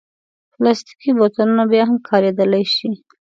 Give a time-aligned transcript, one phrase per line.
[0.53, 2.89] پلاستيکي بوتلونه بیا هم کارېدلی شي.